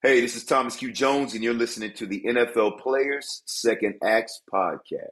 [0.00, 0.92] Hey, this is Thomas Q.
[0.92, 5.08] Jones, and you're listening to the NFL Players Second Acts podcast.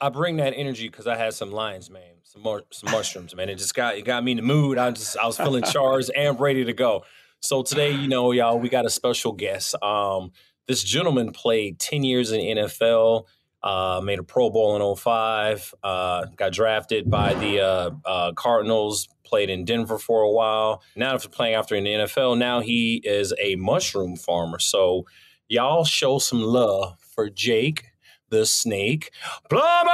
[0.00, 3.48] I bring that energy because I had some lion's mane, some more, some mushrooms, man.
[3.48, 4.78] It just got it got me in the mood.
[4.78, 7.04] I just I was feeling charged and ready to go.
[7.40, 9.74] So today, you know, y'all, we got a special guest.
[9.82, 10.32] Um,
[10.68, 13.24] this gentleman played 10 years in NFL,
[13.62, 19.08] uh, made a Pro Bowl in 05, uh, got drafted by the uh, uh, Cardinals,
[19.24, 20.82] played in Denver for a while.
[20.94, 24.58] Now, after playing after in the NFL, now he is a mushroom farmer.
[24.58, 25.06] So,
[25.48, 27.89] y'all show some love for Jake
[28.30, 29.10] the Snake
[29.48, 29.90] Plummer.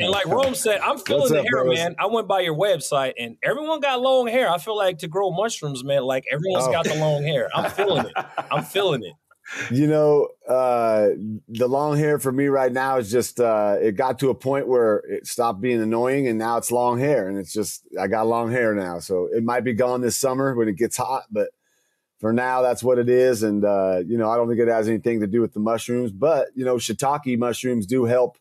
[0.00, 1.76] And like Rome said, I'm feeling What's the hair, bros?
[1.78, 1.94] man.
[1.98, 4.50] I went by your website and everyone got long hair.
[4.50, 6.72] I feel like to grow mushrooms, man, like everyone's Oh.
[6.72, 7.48] got the long hair.
[7.54, 8.12] I'm feeling it.
[8.50, 9.14] I'm feeling it.
[9.72, 11.08] You know, uh,
[11.48, 14.68] the long hair for me right now is just, uh, it got to a point
[14.68, 18.26] where it stopped being annoying and now it's long hair and it's just, I got
[18.28, 19.00] long hair now.
[19.00, 21.48] So it might be gone this summer when it gets hot, but
[22.20, 23.42] for now, that's what it is.
[23.42, 26.12] And, uh, you know, I don't think it has anything to do with the mushrooms,
[26.12, 28.36] but, you know, shiitake mushrooms do help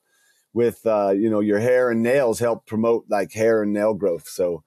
[0.53, 4.27] with, uh, you know, your hair and nails help promote like hair and nail growth.
[4.27, 4.63] So,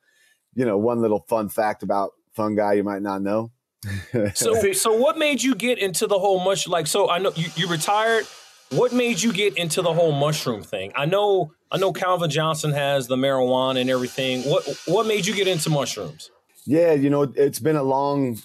[0.55, 3.53] you know, one little fun fact about fungi you might not know.
[4.35, 6.69] So, so what made you get into the whole mush?
[6.69, 8.27] Like, so I know you, you retired.
[8.71, 10.93] What made you get into the whole mushroom thing?
[10.95, 14.43] I know, I know Calvin Johnson has the marijuana and everything.
[14.43, 16.31] What, what made you get into mushrooms?
[16.65, 18.39] Yeah, you know, it's been a long,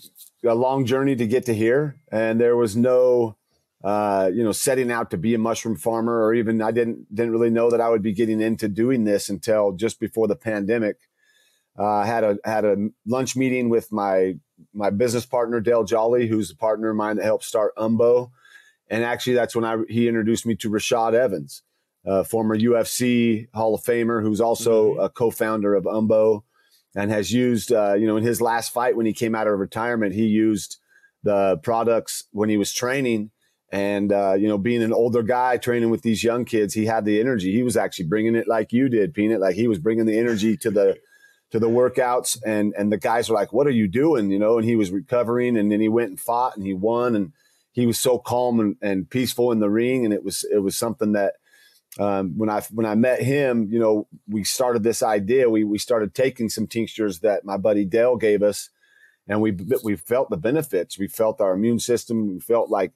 [0.46, 3.38] a long journey to get to here, and there was no,
[3.84, 7.32] uh, you know, setting out to be a mushroom farmer, or even I didn't didn't
[7.32, 10.98] really know that I would be getting into doing this until just before the pandemic.
[11.78, 14.36] uh, had a had a lunch meeting with my
[14.74, 18.32] my business partner Dale Jolly, who's a partner of mine that helped start Umbo,
[18.90, 21.64] and actually that's when I he introduced me to Rashad Evans,
[22.06, 25.00] uh, former UFC Hall of Famer, who's also mm-hmm.
[25.02, 26.44] a co-founder of Umbo,
[26.98, 29.58] and has used uh, you know in his last fight when he came out of
[29.60, 30.78] retirement, he used
[31.24, 33.32] the products when he was training.
[33.70, 37.06] And uh, you know, being an older guy training with these young kids, he had
[37.06, 37.54] the energy.
[37.54, 39.42] He was actually bringing it like you did, Peanut.
[39.42, 40.98] Like he was bringing the energy to the
[41.52, 44.58] to the workouts and and the guys were like what are you doing you know
[44.58, 47.32] and he was recovering and then he went and fought and he won and
[47.72, 50.78] he was so calm and, and peaceful in the ring and it was it was
[50.78, 51.36] something that
[52.00, 55.78] um, when I when I met him you know we started this idea we we
[55.78, 58.70] started taking some tinctures that my buddy Dale gave us
[59.28, 62.94] and we we felt the benefits we felt our immune system we felt like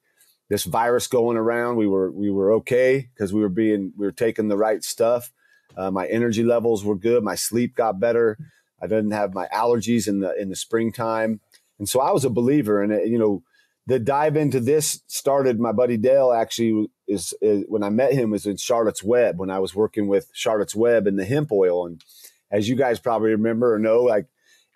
[0.50, 4.12] this virus going around we were we were okay because we were being we were
[4.12, 5.32] taking the right stuff
[5.78, 7.24] uh, my energy levels were good.
[7.24, 8.38] My sleep got better.
[8.82, 11.40] I didn't have my allergies in the in the springtime,
[11.80, 12.82] and so I was a believer.
[12.82, 13.44] And you know,
[13.92, 15.60] the dive into this started.
[15.60, 19.50] My buddy Dale actually is, is when I met him was in Charlotte's Web when
[19.50, 21.86] I was working with Charlotte's Web and the hemp oil.
[21.86, 22.02] And
[22.50, 24.28] as you guys probably remember or know, like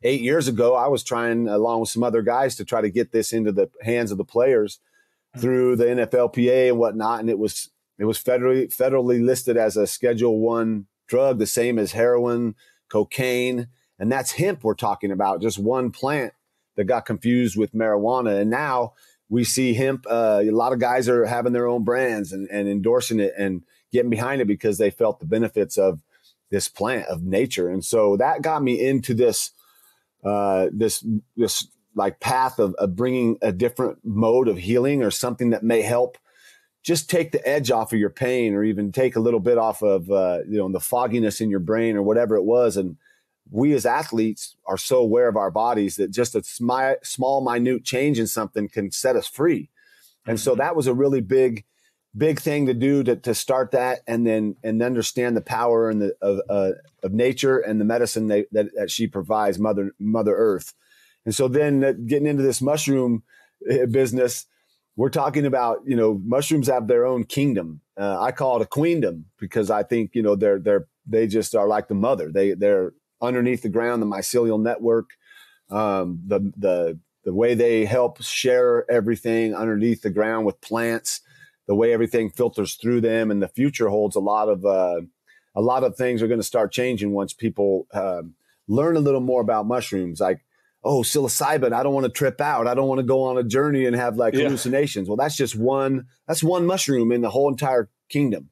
[0.04, 3.14] eight years ago, I was trying along with some other guys to try to get
[3.14, 4.82] this into the hands of the players
[5.34, 5.40] hmm.
[5.40, 7.22] through the NFLPA and whatnot.
[7.22, 11.80] And it was it was federally federally listed as a Schedule One drug, the same
[11.80, 12.56] as heroin,
[12.90, 14.66] cocaine, and that's hemp.
[14.66, 16.34] We're talking about just one plant
[16.76, 18.94] that got confused with marijuana, and now
[19.30, 20.06] we see hemp.
[20.10, 23.64] Uh, a lot of guys are having their own brands and, and endorsing it and
[23.92, 26.02] getting behind it because they felt the benefits of
[26.52, 29.52] this plant of nature, and so that got me into this
[30.24, 31.06] uh, this
[31.36, 35.82] this like path of, of bringing a different mode of healing or something that may
[35.82, 36.18] help
[36.84, 39.82] just take the edge off of your pain or even take a little bit off
[39.82, 42.98] of uh, you know the fogginess in your brain or whatever it was and
[43.52, 47.84] we as athletes are so aware of our bodies that just a smi- small minute
[47.84, 49.70] change in something can set us free.
[50.28, 50.60] And so mm-hmm.
[50.60, 51.66] that was a really big
[52.18, 56.02] big thing to do to, to start that and then and understand the power and
[56.02, 56.72] the of, uh,
[57.04, 60.74] of nature and the medicine that, that, that, she provides mother mother earth.
[61.26, 63.24] And so then uh, getting into this mushroom
[63.70, 64.46] uh, business
[64.96, 67.82] we're talking about you know mushrooms have their own kingdom.
[67.98, 71.56] Uh, i call it a queendom because i think you know they're they're they just
[71.56, 72.32] are like the mother.
[72.32, 72.94] They they're
[73.26, 75.12] underneath the ground the mycelial network
[75.70, 81.22] um, the the the way they help share everything underneath the ground with plants
[81.68, 85.02] the way everything filters through them and the future holds a lot of uh,
[85.56, 88.22] a lot of things are going to start changing once people uh,
[88.68, 90.46] learn a little more about mushrooms like
[90.86, 92.68] oh, psilocybin, I don't want to trip out.
[92.68, 94.44] I don't want to go on a journey and have like yeah.
[94.44, 95.10] hallucinations.
[95.10, 98.50] Well, that's just one, that's one mushroom in the whole entire kingdom,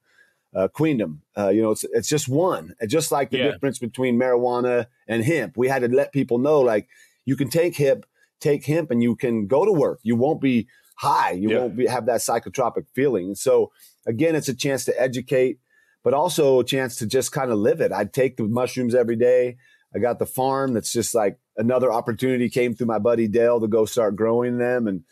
[0.56, 1.22] uh, queendom.
[1.38, 2.76] Uh, you know, it's, it's just one.
[2.80, 3.52] And just like the yeah.
[3.52, 6.88] difference between marijuana and hemp, we had to let people know like
[7.26, 8.06] you can take hemp,
[8.40, 10.00] take hemp and you can go to work.
[10.04, 11.32] You won't be high.
[11.32, 11.58] You yeah.
[11.60, 13.28] won't be, have that psychotropic feeling.
[13.28, 13.72] And so
[14.06, 15.60] again, it's a chance to educate,
[16.04, 17.92] but also a chance to just kind of live it.
[17.92, 19.58] I'd take the mushrooms every day.
[19.96, 23.68] I got the farm that's just like another opportunity came through my buddy Dale to
[23.68, 24.88] go start growing them.
[24.88, 25.04] And,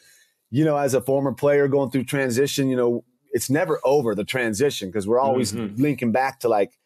[0.49, 4.24] you know, as a former player going through transition, you know, it's never over the
[4.24, 5.81] transition because we're always mm-hmm.
[5.81, 6.78] linking back to like,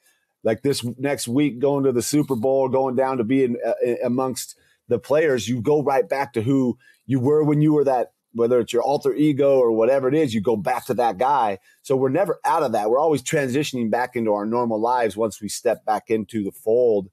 [0.43, 4.55] like this next week going to the Super Bowl, going down to being uh, amongst
[4.87, 8.59] the players, you go right back to who you were when you were that, whether
[8.59, 11.57] it's your alter ego or whatever it is, you go back to that guy.
[11.81, 12.89] So we're never out of that.
[12.89, 17.09] We're always transitioning back into our normal lives once we step back into the fold.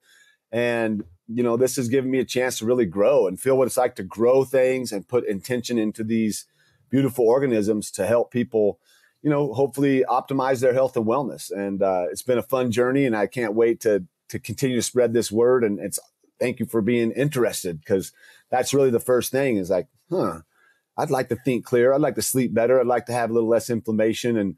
[0.51, 3.67] And you know, this has given me a chance to really grow and feel what
[3.67, 6.47] it's like to grow things and put intention into these
[6.91, 8.79] beautiful organisms to help people,
[9.23, 11.51] you know, hopefully optimize their health and wellness.
[11.51, 14.83] And uh, it's been a fun journey, and I can't wait to to continue to
[14.83, 15.65] spread this word.
[15.65, 15.99] And it's
[16.41, 18.13] thank you for being interested because
[18.51, 20.41] that's really the first thing is like, huh,
[20.97, 21.93] I'd like to think clear.
[21.93, 22.81] I'd like to sleep better.
[22.81, 24.37] I'd like to have a little less inflammation.
[24.37, 24.57] And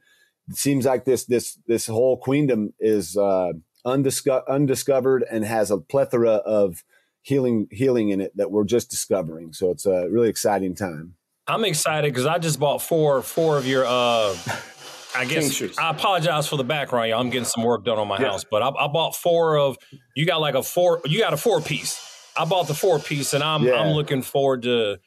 [0.49, 3.17] it seems like this this this whole queendom is.
[3.17, 3.53] Uh,
[3.85, 6.85] undisco- undiscovered and has a plethora of
[7.23, 9.53] healing healing in it that we're just discovering.
[9.53, 11.15] So it's a really exciting time.
[11.47, 13.85] I'm excited because I just bought four four of your.
[13.87, 14.37] uh
[15.17, 17.21] I guess I apologize for the background, y'all.
[17.21, 18.33] I'm getting some work done on my yeah.
[18.33, 19.77] house, but I, I, bought four of.
[20.17, 21.01] You got like a four.
[21.05, 22.01] You got a four piece.
[22.37, 23.75] I bought the four piece, and I'm yeah.
[23.75, 24.99] I'm looking forward to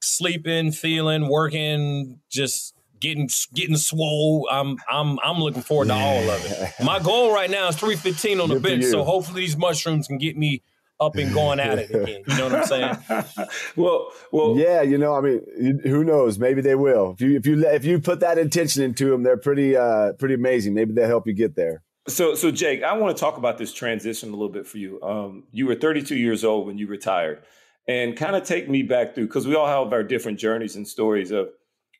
[0.00, 4.48] sleeping, feeling, working, just getting getting swole.
[4.50, 6.72] I'm I'm I'm looking forward to all of it.
[6.82, 10.38] My goal right now is 315 on the bench, so hopefully these mushrooms can get
[10.38, 10.62] me
[11.00, 12.22] up and going at it again.
[12.26, 12.96] You know what I'm saying?
[13.76, 14.82] well, well, yeah.
[14.82, 16.38] You know, I mean, who knows?
[16.38, 17.12] Maybe they will.
[17.12, 20.34] If you if you if you put that intention into them, they're pretty uh pretty
[20.34, 20.74] amazing.
[20.74, 21.82] Maybe they'll help you get there.
[22.06, 25.00] So, so Jake, I want to talk about this transition a little bit for you.
[25.02, 27.42] Um, you were 32 years old when you retired,
[27.88, 30.86] and kind of take me back through because we all have our different journeys and
[30.86, 31.48] stories of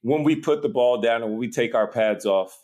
[0.02, 2.58] when we put the ball down and when we take our pads off.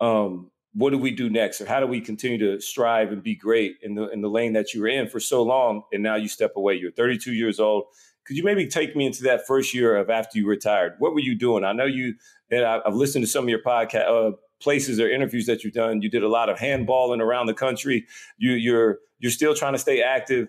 [0.00, 3.34] Um, what do we do next, or how do we continue to strive and be
[3.34, 6.14] great in the in the lane that you were in for so long, and now
[6.14, 6.74] you step away?
[6.74, 7.84] You're 32 years old.
[8.24, 10.92] Could you maybe take me into that first year of after you retired?
[10.98, 11.64] What were you doing?
[11.64, 12.14] I know you,
[12.50, 16.00] and I've listened to some of your podcast uh, places or interviews that you've done.
[16.00, 18.06] You did a lot of handballing around the country.
[18.36, 20.46] You, you're you're still trying to stay active,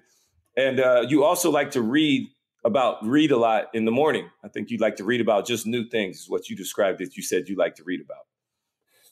[0.56, 2.28] and uh, you also like to read
[2.64, 4.30] about read a lot in the morning.
[4.44, 6.20] I think you like to read about just new things.
[6.20, 8.26] Is what you described that you said you like to read about.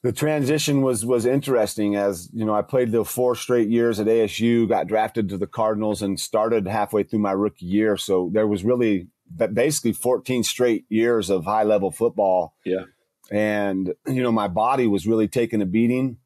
[0.07, 4.07] The transition was was interesting as you know I played the four straight years at
[4.07, 7.97] ASU, got drafted to the Cardinals, and started halfway through my rookie year.
[7.97, 12.55] So there was really basically 14 straight years of high level football.
[12.63, 12.85] Yeah
[13.31, 16.17] and you know my body was really taking a beating.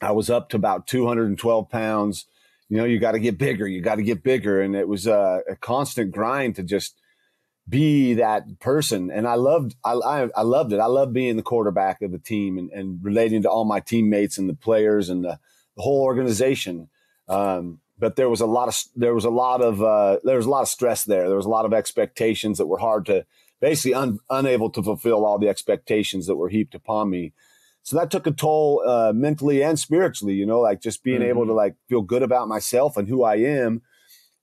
[0.00, 2.26] I was up to about 212 pounds.
[2.68, 3.66] You know, you got to get bigger.
[3.66, 6.94] You got to get bigger, and it was a, a, constant grind to just
[7.68, 9.10] be that person.
[9.10, 10.80] And I loved, I, I, I loved it.
[10.80, 14.38] I loved being the quarterback of the team and, and relating to all my teammates
[14.38, 15.38] and the players and the,
[15.76, 16.88] the whole organization.
[17.28, 20.46] Um, but there was a lot of there was a lot of uh, there was
[20.46, 21.28] a lot of stress there.
[21.28, 23.24] There was a lot of expectations that were hard to
[23.60, 27.32] basically un, unable to fulfill all the expectations that were heaped upon me.
[27.82, 31.30] So that took a toll uh, mentally and spiritually, you know, like just being mm-hmm.
[31.30, 31.56] able to mm-hmm.
[31.56, 33.82] like feel good about myself and who I am.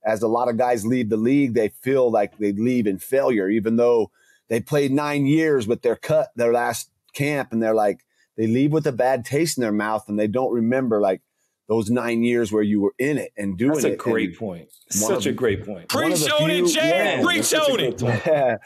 [0.03, 3.50] As a lot of guys leave the league, they feel like they leave in failure,
[3.50, 4.12] even though
[4.50, 8.05] they played nine years, but they're cut their last camp and they're like,
[8.38, 11.22] they leave with a bad taste in their mouth and they don't remember like
[11.67, 13.98] those nine years where you were in it and doing That's a it.
[13.98, 14.70] great point.
[14.89, 15.89] Such a great point.
[15.89, 17.22] Preach on it, Jay.
[17.24, 18.60] Preach on it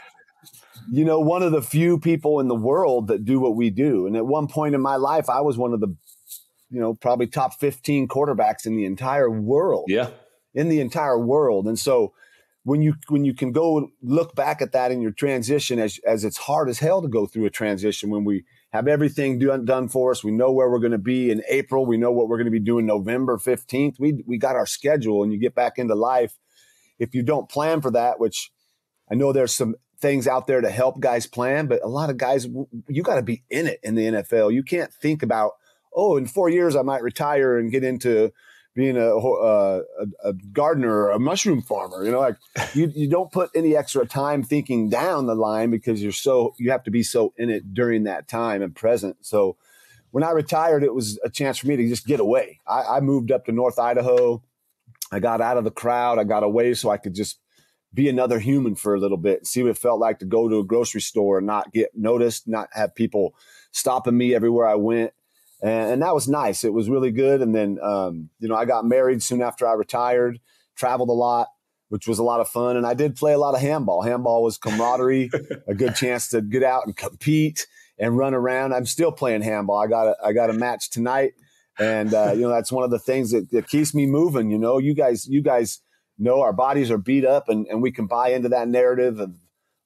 [0.92, 4.08] you know, one of the few people in the world that do what we do.
[4.08, 5.96] And at one point in my life, I was one of the,
[6.70, 9.86] you know, probably top 15 quarterbacks in the entire world.
[9.88, 10.10] Yeah.
[10.56, 11.68] In the entire world.
[11.68, 12.14] And so
[12.64, 16.26] when you when you can go look back at that in your transition as as
[16.26, 19.88] it's hard as hell to go through a transition when we have everything done, done
[19.88, 20.24] for us.
[20.24, 21.86] We know where we're going to be in April.
[21.86, 24.00] We know what we're going to be doing November 15th.
[24.00, 26.38] We we got our schedule and you get back into life.
[26.98, 28.52] If you don't plan for that, which
[29.12, 32.18] I know there's some things out there to help guys plan, but a lot of
[32.18, 32.48] guys,
[32.88, 34.54] you got to be in it in the NFL.
[34.54, 35.52] You can't think about,
[35.96, 38.32] oh, in four years I might retire and get into
[38.76, 42.04] being a, uh, a, a gardener or a mushroom farmer.
[42.04, 42.38] You know, like
[42.74, 46.72] you, you don't put any extra time thinking down the line because you're so you
[46.72, 49.18] have to be so in it during that time and present.
[49.22, 49.58] So
[50.12, 52.60] when I retired, it was a chance for me to just get away.
[52.68, 54.44] I, I moved up to North Idaho.
[55.12, 56.20] I got out of the crowd.
[56.20, 57.40] I got away so I could just
[57.94, 60.60] be another human for a little bit, see what it felt like to go to
[60.60, 63.34] a grocery store and not get noticed, not have people
[63.72, 65.14] stopping me everywhere I went.
[65.62, 66.64] And, and that was nice.
[66.64, 67.42] It was really good.
[67.42, 70.40] And then, um, you know, I got married soon after I retired,
[70.76, 71.48] traveled a lot,
[71.90, 72.78] which was a lot of fun.
[72.78, 74.02] And I did play a lot of handball.
[74.02, 75.30] Handball was camaraderie,
[75.68, 78.74] a good chance to get out and compete and run around.
[78.74, 79.78] I'm still playing handball.
[79.78, 81.34] I got a, I got a match tonight.
[81.78, 84.50] And, uh, you know, that's one of the things that, that keeps me moving.
[84.50, 85.82] You know, you guys, you guys,
[86.18, 89.36] no, our bodies are beat up and, and we can buy into that narrative of,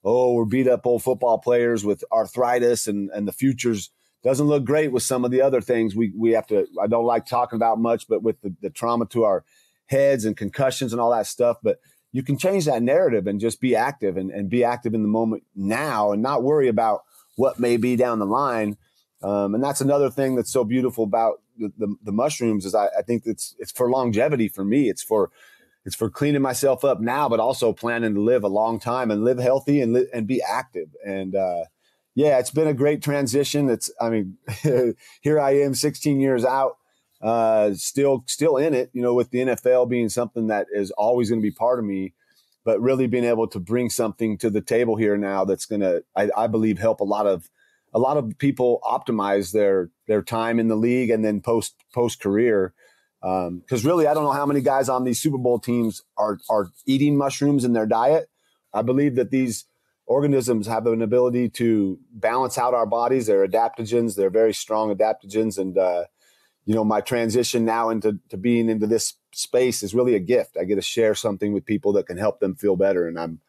[0.04, 3.90] oh, we're beat up old football players with arthritis and, and the futures
[4.22, 7.06] doesn't look great with some of the other things we, we have to, I don't
[7.06, 9.44] like talking about much, but with the, the trauma to our
[9.86, 11.56] heads and concussions and all that stuff.
[11.62, 11.78] But
[12.12, 15.08] you can change that narrative and just be active and, and be active in the
[15.08, 17.02] moment now and not worry about
[17.36, 18.76] what may be down the line.
[19.22, 22.86] Um, and that's another thing that's so beautiful about the, the, the mushrooms is I,
[22.98, 24.88] I, think it's it's for longevity for me.
[24.88, 25.30] It's for
[25.84, 29.24] it's for cleaning myself up now, but also planning to live a long time and
[29.24, 30.88] live healthy and li- and be active.
[31.06, 31.64] And uh,
[32.14, 33.68] yeah, it's been a great transition.
[33.68, 34.36] It's I mean,
[35.20, 36.76] here I am, 16 years out,
[37.22, 38.90] uh, still still in it.
[38.92, 41.84] You know, with the NFL being something that is always going to be part of
[41.84, 42.14] me,
[42.64, 46.02] but really being able to bring something to the table here now that's going to,
[46.16, 47.48] I believe, help a lot of
[47.92, 52.20] a lot of people optimize their their time in the league and then post post
[52.20, 52.74] career
[53.20, 56.38] because um, really, I don't know how many guys on these Super Bowl teams are
[56.48, 58.30] are eating mushrooms in their diet.
[58.72, 59.66] I believe that these
[60.10, 63.28] organisms have an ability to balance out our bodies.
[63.28, 64.16] They're adaptogens.
[64.16, 66.04] They're very strong adaptogens, and uh,
[66.66, 70.56] you know, my transition now into to being into this space is really a gift.
[70.60, 73.40] I get to share something with people that can help them feel better, and I'm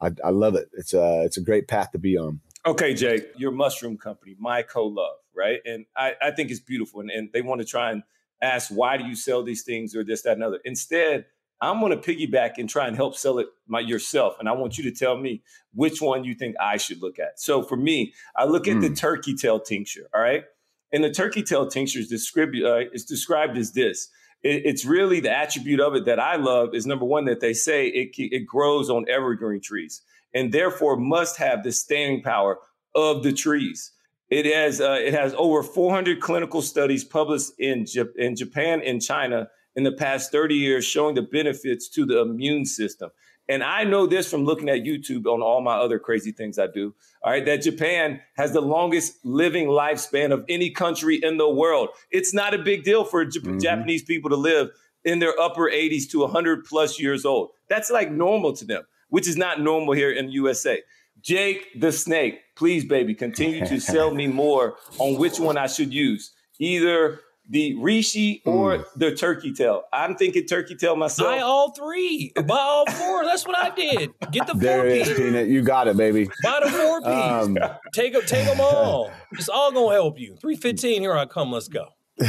[0.00, 0.68] I, I love it.
[0.72, 2.40] It's a it's a great path to be on.
[2.66, 5.60] Okay, Jake, your mushroom company, Mycolove, right?
[5.64, 8.02] And I, I think it's beautiful, and, and they want to try and
[8.42, 10.58] ask why do you sell these things or this, that, and other.
[10.64, 11.26] Instead,
[11.60, 14.36] I'm going to piggyback and try and help sell it my, yourself.
[14.38, 15.42] And I want you to tell me
[15.74, 17.40] which one you think I should look at.
[17.40, 18.80] So for me, I look at mm.
[18.82, 20.08] the turkey tail tincture.
[20.14, 20.44] All right.
[20.92, 24.08] And the turkey tail tincture is described, uh, is described as this.
[24.42, 27.54] It, it's really the attribute of it that I love is number one, that they
[27.54, 30.02] say it, it grows on evergreen trees
[30.34, 32.58] and therefore must have the staying power
[32.94, 33.92] of the trees.
[34.30, 37.86] It has uh, it has over 400 clinical studies published in
[38.16, 42.64] in Japan and China in the past 30 years, showing the benefits to the immune
[42.64, 43.10] system.
[43.48, 46.66] And I know this from looking at YouTube on all my other crazy things I
[46.66, 46.92] do.
[47.22, 51.90] All right, that Japan has the longest living lifespan of any country in the world.
[52.10, 53.60] It's not a big deal for J- mm-hmm.
[53.60, 54.70] Japanese people to live
[55.04, 57.50] in their upper 80s to 100 plus years old.
[57.68, 60.82] That's like normal to them, which is not normal here in the USA.
[61.20, 65.94] Jake the Snake, please, baby, continue to sell me more on which one I should
[65.94, 66.32] use.
[66.58, 68.84] Either the Reishi or mm.
[68.96, 69.82] the turkey tail.
[69.92, 71.28] I'm thinking turkey tail myself.
[71.28, 72.32] Buy all three.
[72.34, 73.24] Buy all four.
[73.24, 74.10] That's what I did.
[74.30, 75.16] Get the there four piece.
[75.16, 75.48] Peanut.
[75.48, 76.28] You got it, baby.
[76.42, 77.08] Buy the four piece.
[77.08, 77.58] Um,
[77.94, 78.22] take them.
[78.26, 79.10] Take them all.
[79.32, 80.36] It's all gonna help you.
[80.36, 81.00] Three fifteen.
[81.00, 81.50] Here I come.
[81.50, 81.86] Let's go.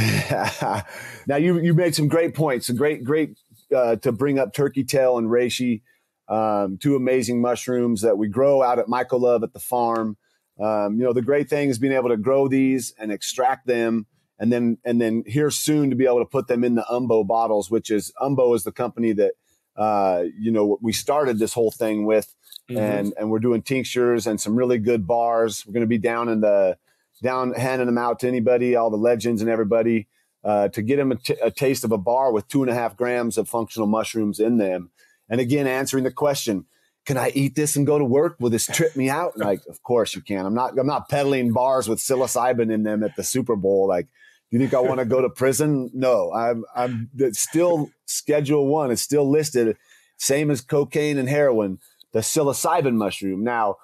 [1.26, 2.68] now you you made some great points.
[2.68, 3.36] A great great
[3.74, 5.82] uh, to bring up turkey tail and reishi,
[6.28, 10.16] um, two amazing mushrooms that we grow out at Mycolove at the farm.
[10.58, 14.06] Um, you know the great thing is being able to grow these and extract them
[14.40, 17.24] and then and then here soon to be able to put them in the Umbo
[17.24, 19.32] bottles, which is Umbo is the company that
[19.76, 22.34] uh, you know we started this whole thing with,
[22.68, 22.80] mm-hmm.
[22.80, 25.64] and and we're doing tinctures and some really good bars.
[25.66, 26.78] We're going to be down in the
[27.22, 30.08] down handing them out to anybody, all the legends and everybody.
[30.42, 32.74] Uh, to get them a, t- a taste of a bar with two and a
[32.74, 34.90] half grams of functional mushrooms in them.
[35.28, 36.64] And again, answering the question,
[37.04, 38.36] can I eat this and go to work?
[38.40, 39.36] Will this trip me out?
[39.36, 40.46] like, of course you can.
[40.46, 43.86] I'm not, I'm not peddling bars with psilocybin in them at the Super Bowl.
[43.86, 44.08] Like,
[44.50, 45.90] you think I want to go to prison?
[45.94, 48.90] No, I'm I'm still Schedule One.
[48.90, 49.76] It's still listed,
[50.16, 51.78] same as cocaine and heroin.
[52.12, 53.44] The psilocybin mushroom.
[53.44, 53.76] Now,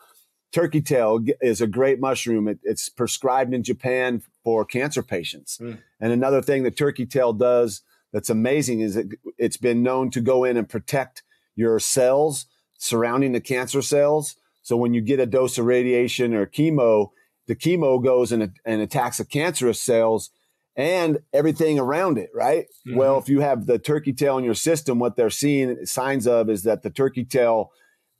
[0.52, 2.48] turkey tail is a great mushroom.
[2.48, 5.58] It, it's prescribed in Japan for cancer patients.
[5.58, 5.78] Mm.
[6.00, 7.82] And another thing that turkey tail does
[8.12, 9.08] that's amazing is it,
[9.38, 11.22] it's been known to go in and protect
[11.54, 12.46] your cells
[12.78, 14.36] surrounding the cancer cells.
[14.62, 17.10] So when you get a dose of radiation or chemo,
[17.46, 20.30] the chemo goes and, and attacks the cancerous cells
[20.76, 22.66] and everything around it, right?
[22.86, 22.98] Mm-hmm.
[22.98, 26.50] Well, if you have the turkey tail in your system, what they're seeing signs of
[26.50, 27.70] is that the turkey tail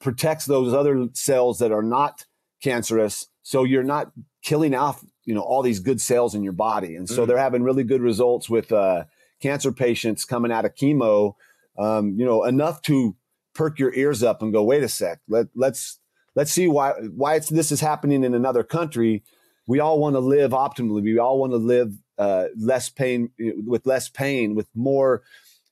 [0.00, 2.24] protects those other cells that are not
[2.62, 3.26] cancerous.
[3.42, 6.96] So you're not killing off, you know, all these good cells in your body.
[6.96, 7.28] And so mm-hmm.
[7.28, 9.04] they're having really good results with uh,
[9.40, 11.34] cancer patients coming out of chemo,
[11.78, 13.16] um, you know, enough to
[13.54, 15.98] perk your ears up and go, wait a sec, let, let's,
[16.34, 19.22] let's see why, why it's, this is happening in another country.
[19.66, 21.02] We all want to live optimally.
[21.02, 25.22] We all want to live uh, less pain with less pain with more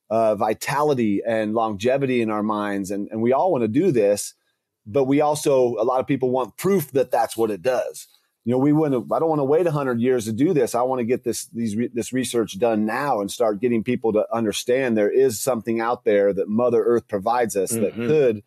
[0.09, 2.91] uh, vitality and longevity in our minds.
[2.91, 4.35] And, and we all want to do this
[4.85, 8.07] but we also a lot of people want proof that that's what it does.
[8.43, 10.75] You know we wouldn't i don't want to wait 100 years to do this.
[10.75, 14.25] I want to get this these this research done now and start getting people to
[14.31, 17.81] understand there is something out there that mother earth provides us mm-hmm.
[17.83, 18.43] that could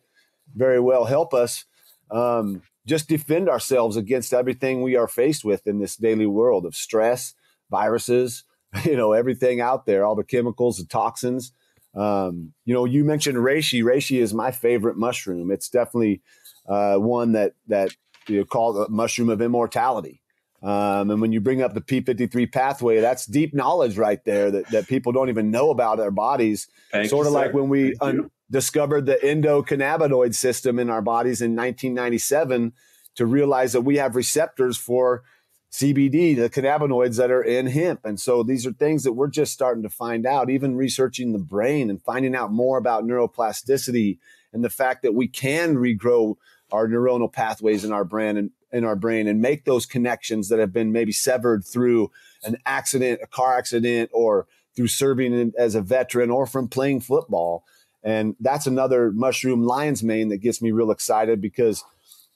[0.55, 1.65] very well help us
[2.11, 6.75] um, just defend ourselves against everything we are faced with in this daily world of
[6.75, 7.35] stress
[7.69, 8.43] viruses,
[8.85, 11.51] you know, everything out there, all the chemicals, the toxins.
[11.95, 13.83] Um, you know, you mentioned reishi.
[13.83, 15.51] Reishi is my favorite mushroom.
[15.51, 16.21] It's definitely
[16.67, 17.91] uh, one that that
[18.27, 20.21] you know, called a mushroom of immortality.
[20.61, 24.67] Um, and when you bring up the P53 pathway, that's deep knowledge right there that,
[24.71, 26.67] that people don't even know about their bodies.
[26.91, 31.41] Thank sort you, of like when we un- discovered the endocannabinoid system in our bodies
[31.41, 32.73] in 1997
[33.15, 35.23] to realize that we have receptors for
[35.71, 38.01] CBD, the cannabinoids that are in hemp.
[38.03, 41.39] And so these are things that we're just starting to find out, even researching the
[41.39, 44.17] brain and finding out more about neuroplasticity
[44.51, 46.35] and the fact that we can regrow
[46.71, 50.59] our neuronal pathways in our brain and in our brain and make those connections that
[50.59, 52.11] have been maybe severed through
[52.43, 57.63] an accident, a car accident, or through serving as a veteran or from playing football.
[58.03, 61.83] And that's another mushroom lion's mane that gets me real excited because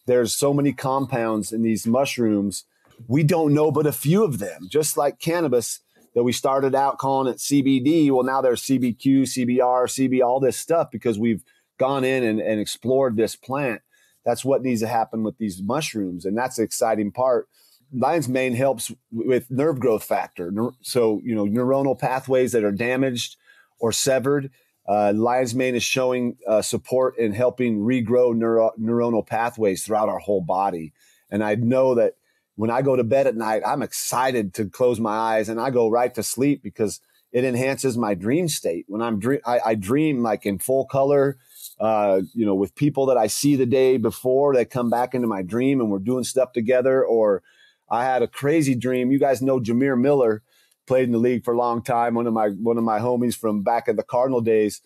[0.06, 2.65] there's so many compounds in these mushrooms
[3.08, 5.82] we don't know but a few of them, just like cannabis
[6.16, 8.12] that we started out calling it CBD.
[8.12, 11.44] Well, now there's CBQ, CBR, CB, all this stuff because we've
[11.80, 13.82] gone in and, and explored this plant.
[14.26, 16.26] That's what needs to happen with these mushrooms.
[16.26, 17.48] And that's the exciting part.
[17.92, 20.52] Lion's mane helps with nerve growth factor.
[20.82, 23.38] So, you know, neuronal pathways that are damaged
[23.80, 24.50] or severed.
[24.88, 30.20] Uh, lion's mane is showing uh, support in helping regrow neuro- neuronal pathways throughout our
[30.20, 30.94] whole body.
[31.30, 32.14] And I know that
[32.56, 35.70] when I go to bed at night, I'm excited to close my eyes and I
[35.70, 37.00] go right to sleep because
[37.32, 38.86] it enhances my dream state.
[38.88, 41.38] When I'm dream, I, I dream like in full color,
[41.80, 45.28] uh, you know, with people that I see the day before that come back into
[45.28, 47.42] my dream and we're doing stuff together, or
[47.89, 49.12] I had a crazy dream.
[49.12, 50.44] You guys know Jamir Miller
[50.86, 52.13] played in the league for a long time.
[52.13, 54.82] One of my one of my homies from back in the Cardinal days.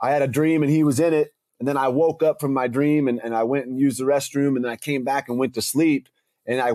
[0.00, 1.34] I had a dream and he was in it.
[1.58, 4.04] And then I woke up from my dream and, and I went and used the
[4.04, 6.08] restroom and then I came back and went to sleep.
[6.48, 6.70] And I,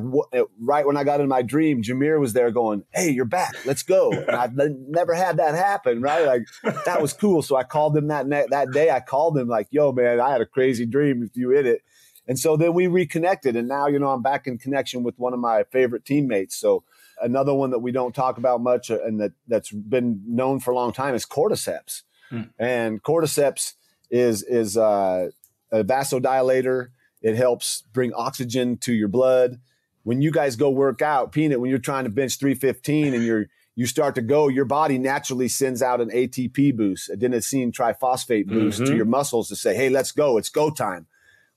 [0.62, 3.56] right when I got in my dream, Jamir was there going, Hey, you're back.
[3.66, 4.12] Let's go.
[4.12, 4.50] And I
[4.88, 6.00] never had that happen.
[6.00, 6.28] Right.
[6.28, 6.46] Like
[6.86, 7.42] that was cool.
[7.42, 8.92] So I called him that, that day.
[8.92, 11.82] I called him like, yo, man, I had a crazy dream If you in it.
[12.28, 13.56] And so then we reconnected.
[13.56, 16.56] And now, you know, I'm back in connection with one of my favorite teammates.
[16.56, 16.84] So
[17.20, 20.70] another one that we don't talk about much uh, and that that's been known for
[20.70, 22.04] a long time is cordyceps.
[22.30, 22.44] Hmm.
[22.60, 23.74] And cordyceps
[24.12, 25.30] is, is uh,
[25.72, 26.90] a vasodilator
[27.24, 29.60] it helps bring oxygen to your blood.
[30.04, 33.48] When you guys go work out, Peanut, when you're trying to bench 315 and you're
[33.76, 38.80] you start to go, your body naturally sends out an ATP boost, adenosine triphosphate boost
[38.80, 38.92] mm-hmm.
[38.92, 41.08] to your muscles to say, hey, let's go, it's go time.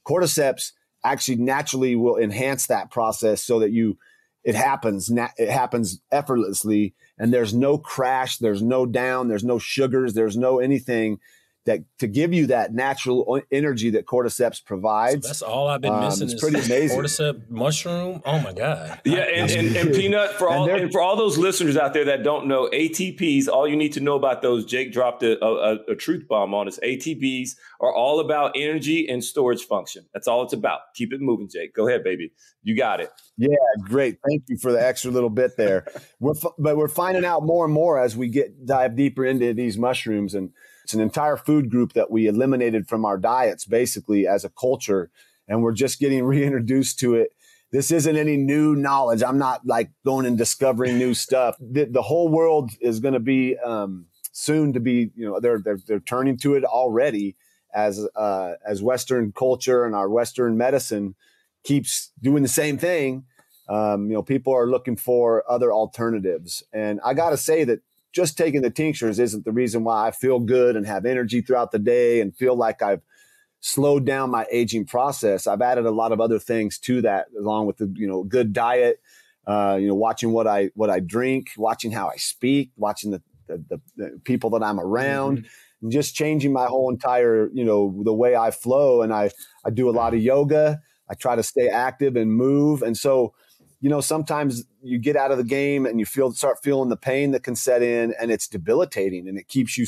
[0.06, 0.72] Cordyceps
[1.04, 3.98] actually naturally will enhance that process so that you
[4.44, 10.14] it happens it happens effortlessly and there's no crash there's no down there's no sugars
[10.14, 11.18] there's no anything
[11.66, 15.26] that to give you that natural energy that cordyceps provides.
[15.26, 16.30] So that's all I've been um, missing.
[16.30, 16.98] it's pretty amazing.
[16.98, 18.22] Cordyceps mushroom.
[18.24, 19.00] Oh my god!
[19.04, 22.06] Yeah, and, and, and, peanut for all and, and, for all those listeners out there
[22.06, 23.48] that don't know ATPs.
[23.48, 24.64] All you need to know about those.
[24.64, 26.78] Jake dropped a, a, a truth bomb on us.
[26.82, 27.50] ATPs
[27.80, 30.06] are all about energy and storage function.
[30.14, 30.80] That's all it's about.
[30.94, 31.74] Keep it moving, Jake.
[31.74, 32.32] Go ahead, baby.
[32.62, 33.10] You got it.
[33.36, 34.18] Yeah, great.
[34.26, 35.86] Thank you for the extra little bit there.
[36.20, 39.76] we're but we're finding out more and more as we get dive deeper into these
[39.76, 40.50] mushrooms and
[40.86, 45.10] it's an entire food group that we eliminated from our diets basically as a culture.
[45.48, 47.32] And we're just getting reintroduced to it.
[47.72, 49.20] This isn't any new knowledge.
[49.20, 51.56] I'm not like going and discovering new stuff.
[51.58, 55.58] The, the whole world is going to be um, soon to be, you know, they're,
[55.58, 57.34] they're, they're turning to it already
[57.74, 61.16] as, uh, as Western culture and our Western medicine
[61.64, 63.24] keeps doing the same thing.
[63.68, 66.62] Um, you know, people are looking for other alternatives.
[66.72, 67.80] And I got to say that
[68.16, 71.70] just taking the tinctures isn't the reason why I feel good and have energy throughout
[71.70, 73.02] the day and feel like I've
[73.60, 75.46] slowed down my aging process.
[75.46, 78.54] I've added a lot of other things to that, along with the you know good
[78.54, 79.02] diet,
[79.46, 83.22] uh, you know watching what I what I drink, watching how I speak, watching the
[83.48, 85.40] the, the, the people that I'm around.
[85.40, 85.46] Mm-hmm.
[85.82, 89.02] And just changing my whole entire, you know, the way I flow.
[89.02, 89.30] And I,
[89.62, 90.80] I do a lot of yoga.
[91.10, 92.80] I try to stay active and move.
[92.80, 93.34] And so,
[93.80, 96.96] you know, sometimes you get out of the game and you feel start feeling the
[96.96, 99.86] pain that can set in, and it's debilitating, and it keeps you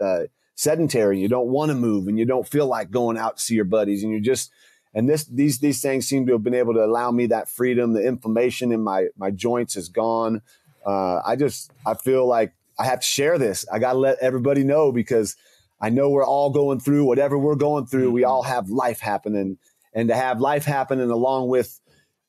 [0.00, 1.20] uh, sedentary.
[1.20, 3.64] You don't want to move, and you don't feel like going out to see your
[3.64, 4.50] buddies, and you just
[4.94, 7.92] and this these these things seem to have been able to allow me that freedom.
[7.92, 10.40] The inflammation in my my joints is gone.
[10.84, 13.66] Uh, I just I feel like I have to share this.
[13.70, 15.36] I got to let everybody know because
[15.80, 18.10] I know we're all going through whatever we're going through.
[18.10, 19.58] We all have life happening,
[19.92, 21.78] and to have life happening along with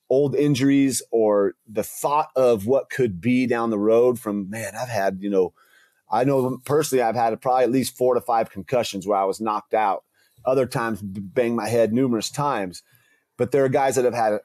[0.09, 4.87] old injuries or the thought of what could be down the road from man i've
[4.89, 5.53] had you know
[6.09, 9.41] i know personally i've had probably at least four to five concussions where i was
[9.41, 10.03] knocked out.
[10.47, 12.81] Other times bang my head numerous times.
[13.35, 14.39] But there are guys that have had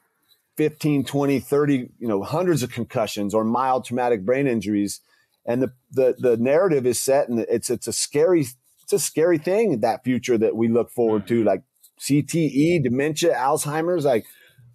[0.56, 5.00] 15 20 30 you know hundreds of concussions or mild traumatic brain injuries.
[5.46, 8.46] And the the, the narrative is set and it's it's a scary
[8.82, 11.46] it's a scary thing that future that we look forward to mm.
[11.46, 11.62] like
[12.00, 14.24] cte dementia alzheimer's like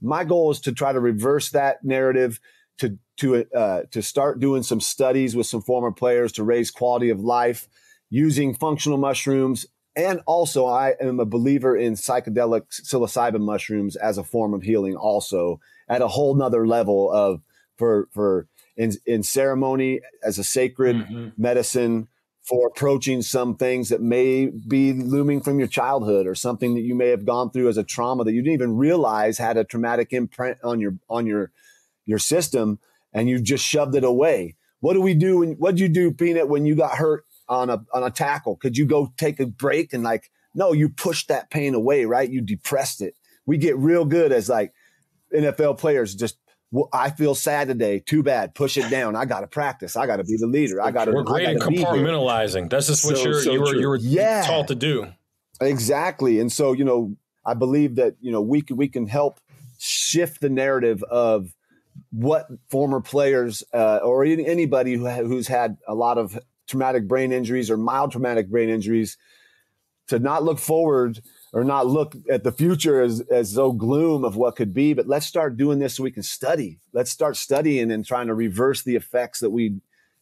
[0.02, 2.40] my goal is to try to reverse that narrative
[2.80, 7.10] to to uh, to start doing some studies with some former players to raise quality
[7.10, 7.68] of life
[8.10, 14.24] using functional mushrooms and also i am a believer in psychedelic psilocybin mushrooms as a
[14.24, 17.42] form of healing also at a whole nother level of
[17.78, 21.30] for for in, in ceremony as a sacred mm-hmm.
[21.38, 22.08] medicine
[22.48, 26.96] for approaching some things that may be looming from your childhood or something that you
[26.96, 30.14] may have gone through as a trauma that you didn't even realize had a traumatic
[30.14, 31.52] imprint on your on your
[32.06, 32.80] your system
[33.14, 34.56] and you just shoved it away.
[34.80, 37.84] What do we do when what'd you do, Peanut, when you got hurt on a
[37.94, 38.56] on a tackle?
[38.56, 42.30] Could you go take a break and like no, you pushed that pain away, right?
[42.30, 43.16] You depressed it.
[43.46, 44.74] We get real good as like
[45.34, 46.38] NFL players just
[46.72, 48.00] well, I feel sad today.
[48.00, 48.54] Too bad.
[48.54, 49.16] Push it down.
[49.16, 49.96] I got to practice.
[49.96, 50.82] I got to be the leader.
[50.82, 51.12] I got to.
[51.12, 52.70] We're great at compartmentalizing.
[52.70, 54.44] That's just what so, you're so you were you were yeah.
[54.46, 55.08] taught to do.
[55.62, 56.40] Exactly.
[56.40, 59.40] And so you know, I believe that you know we can we can help
[59.80, 61.54] shift the narrative of
[62.12, 67.32] what former players uh, or anybody who ha- who's had a lot of traumatic brain
[67.32, 69.18] injuries or mild traumatic brain injuries
[70.08, 71.22] to not look forward
[71.54, 75.08] or not look at the future as, as though gloom of what could be, but
[75.08, 76.80] let's start doing this so we can study.
[76.94, 79.76] Let's start studying and trying to reverse the effects that we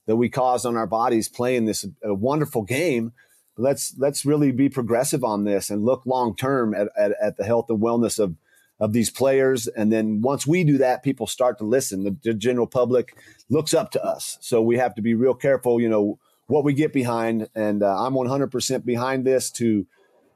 [0.08, 3.12] that we cause on our bodies playing this a wonderful game.
[3.58, 7.44] Let's let's really be progressive on this and look long term at, at, at, the
[7.44, 8.36] health and wellness of
[8.80, 9.68] of these players.
[9.68, 12.04] And then once we do that, people start to listen.
[12.04, 13.16] The, the, general public
[13.50, 14.38] looks up to us.
[14.42, 17.48] So we have to be real careful, you know, what we get behind.
[17.56, 19.88] And uh, I'm 100% behind this to,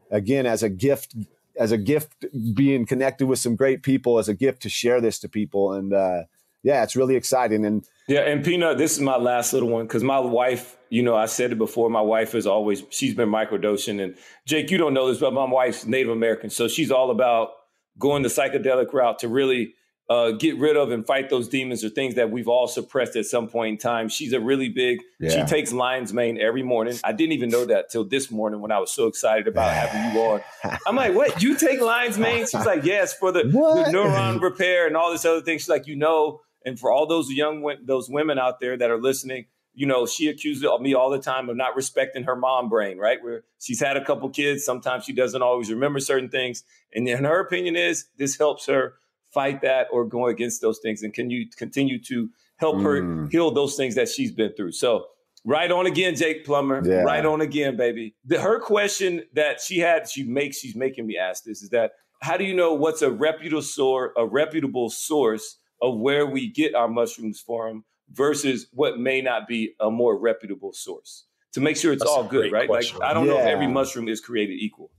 [0.10, 1.16] again, as a gift,
[1.58, 5.20] as a gift being connected with some great people, as a gift to share this
[5.20, 5.74] to people.
[5.74, 6.24] And uh,
[6.64, 7.66] yeah, it's really exciting.
[7.66, 11.16] And yeah, and Peanut, this is my last little one because my wife, you know,
[11.16, 14.04] I said it before, my wife is always, she's been microdosing.
[14.04, 16.50] And Jake, you don't know this, but my wife's Native American.
[16.50, 17.50] So she's all about
[17.98, 19.76] going the psychedelic route to really
[20.10, 23.26] uh, get rid of and fight those demons or things that we've all suppressed at
[23.26, 24.10] some point in time.
[24.10, 25.02] She's a really big.
[25.20, 25.30] Yeah.
[25.30, 26.98] She takes lion's mane every morning.
[27.04, 30.16] I didn't even know that till this morning when I was so excited about having
[30.16, 30.42] you on.
[30.88, 31.44] I'm like, what?
[31.44, 32.48] You take lion's mane?
[32.48, 35.60] She's like, yes, for the, the neuron repair and all this other thing.
[35.60, 39.00] She's like, you know, and for all those young those women out there that are
[39.00, 39.46] listening,
[39.76, 43.24] you know, she accuses me all the time of not respecting her mom brain, right?
[43.24, 47.26] Where she's had a couple kids, sometimes she doesn't always remember certain things, and in
[47.26, 48.96] her opinion is this helps her
[49.34, 52.84] fight that or go against those things and can you continue to help mm.
[52.84, 55.06] her heal those things that she's been through so
[55.46, 57.02] right on again jake plummer yeah.
[57.02, 61.18] right on again baby the, her question that she had she makes she's making me
[61.18, 65.58] ask this is that how do you know what's a reputable source a reputable source
[65.82, 70.74] of where we get our mushrooms from versus what may not be a more reputable
[70.74, 73.00] source to make sure it's That's all good right question.
[73.00, 73.34] like i don't yeah.
[73.34, 74.92] know if every mushroom is created equal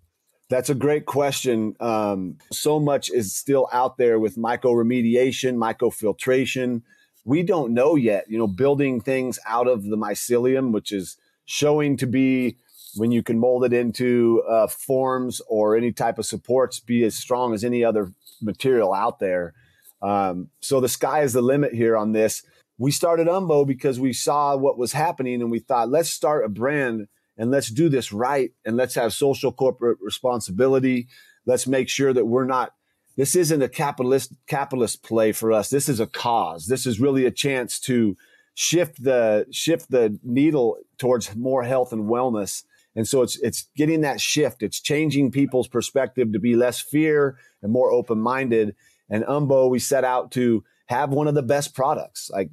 [0.51, 1.77] that's a great question.
[1.79, 6.83] Um, so much is still out there with mycoremediation, mycofiltration.
[7.25, 11.97] We don't know yet, you know, building things out of the mycelium, which is showing
[11.99, 12.57] to be
[12.97, 17.15] when you can mold it into uh, forms or any type of supports, be as
[17.15, 19.55] strong as any other material out there.
[20.03, 22.43] Um, so the sky is the limit here on this.
[22.77, 26.49] We started Umbo because we saw what was happening and we thought, let's start a
[26.49, 27.07] brand
[27.41, 31.09] and let's do this right and let's have social corporate responsibility.
[31.47, 32.73] Let's make sure that we're not
[33.17, 35.71] this isn't a capitalist capitalist play for us.
[35.71, 36.67] This is a cause.
[36.67, 38.15] This is really a chance to
[38.55, 42.63] shift the shift the needle towards more health and wellness.
[42.95, 44.63] And so it's it's getting that shift.
[44.63, 48.77] It's changing people's perspective to be less fear and more open minded.
[49.09, 52.31] And Umbo, we set out to have one of the best products.
[52.31, 52.51] Like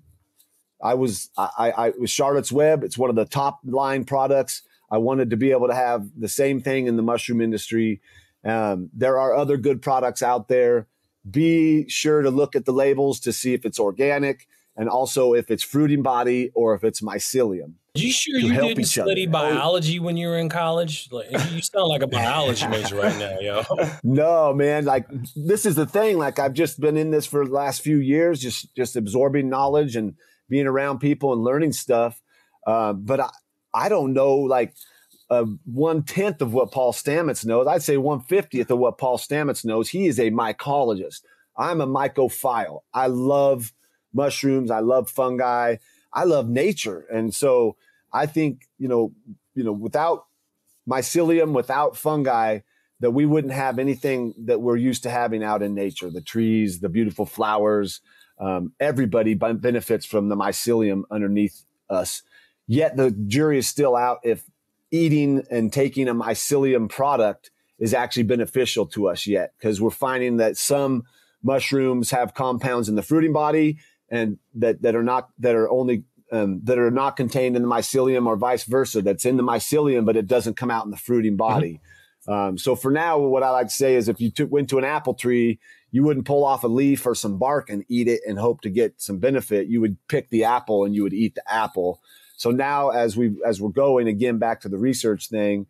[0.81, 2.83] I was, I, I was Charlotte's Web.
[2.83, 4.61] It's one of the top line products.
[4.89, 8.01] I wanted to be able to have the same thing in the mushroom industry.
[8.43, 10.87] Um, there are other good products out there.
[11.29, 14.47] Be sure to look at the labels to see if it's organic
[14.77, 17.73] and also if it's fruiting body or if it's mycelium.
[17.95, 19.31] You sure you didn't study other.
[19.31, 21.09] biology when you were in college?
[21.11, 23.63] Like, you sound like a biology major right now, yo.
[24.03, 24.85] No, man.
[24.85, 26.19] Like this is the thing.
[26.19, 29.95] Like I've just been in this for the last few years, just just absorbing knowledge
[29.95, 30.13] and
[30.47, 32.21] being around people and learning stuff.
[32.67, 33.29] Uh, but I,
[33.73, 34.75] I don't know like
[35.29, 37.67] uh, one tenth of what Paul Stamets knows.
[37.67, 39.89] I'd say one fiftieth of what Paul Stamets knows.
[39.89, 41.21] He is a mycologist.
[41.57, 42.81] I'm a mycophile.
[42.93, 43.73] I love
[44.13, 44.71] mushrooms.
[44.71, 45.77] I love fungi.
[46.13, 47.75] I love nature, and so
[48.13, 49.13] I think you know,
[49.53, 50.25] you know, without
[50.89, 52.59] mycelium, without fungi,
[52.99, 56.09] that we wouldn't have anything that we're used to having out in nature.
[56.09, 58.01] The trees, the beautiful flowers.
[58.39, 62.21] Um, everybody benefits from the mycelium underneath us.
[62.67, 64.43] Yet the jury is still out if
[64.91, 67.49] eating and taking a mycelium product
[67.79, 71.03] is actually beneficial to us yet, because we're finding that some
[71.43, 73.77] mushrooms have compounds in the fruiting body
[74.09, 77.67] and that, that are not that are only um, that are not contained in the
[77.67, 79.01] mycelium or vice versa.
[79.01, 81.37] That's in the mycelium, but it doesn't come out in the fruiting mm-hmm.
[81.37, 81.73] body.
[81.73, 82.31] Mm-hmm.
[82.33, 84.77] Um, so for now, what I like to say is if you took, went to
[84.77, 85.59] an apple tree,
[85.91, 88.69] you wouldn't pull off a leaf or some bark and eat it and hope to
[88.69, 89.67] get some benefit.
[89.67, 92.01] You would pick the apple and you would eat the apple.
[92.37, 95.65] So now as we as we're going again back to the research thing,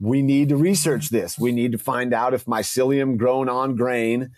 [0.00, 1.38] we need to research this.
[1.38, 4.32] We need to find out if mycelium grown on grain,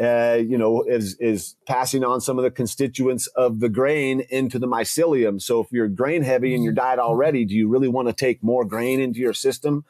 [0.00, 4.58] uh, you know, is is passing on some of the constituents of the grain into
[4.58, 5.40] the mycelium.
[5.40, 8.42] So if you're grain heavy in your diet already, do you really want to take
[8.42, 9.84] more grain into your system?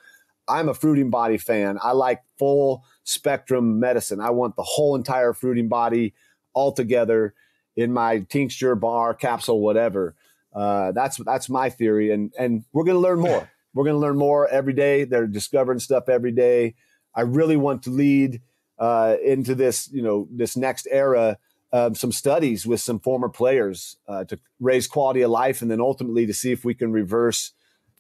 [0.49, 1.79] I'm a fruiting body fan.
[1.83, 4.19] I like full spectrum medicine.
[4.21, 6.15] I want the whole entire fruiting body
[6.53, 7.35] all together
[7.77, 10.17] in my tincture, bar, capsule, whatever.
[10.55, 13.51] Uh, that's that's my theory, and and we're going to learn more.
[13.75, 15.05] We're going to learn more every day.
[15.05, 16.75] They're discovering stuff every day.
[17.15, 18.41] I really want to lead
[18.79, 21.39] uh, into this, you know, this next era.
[21.71, 25.83] Um, some studies with some former players uh, to raise quality of life, and then
[25.83, 27.53] ultimately to see if we can reverse,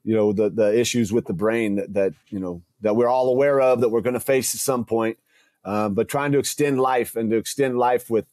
[0.04, 3.28] you know, the the issues with the brain that that you know that we're all
[3.28, 5.18] aware of that we're going to face at some point.
[5.64, 8.24] Um, but trying to extend life and to extend life with